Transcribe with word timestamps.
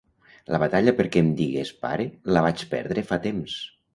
La 0.53 0.59
batalla 0.63 0.93
perquè 1.01 1.21
em 1.25 1.29
digués 1.41 1.71
pare 1.85 2.09
la 2.37 2.45
vaig 2.47 2.65
perdre 2.75 3.07
fa 3.13 3.23
temps. 3.29 3.59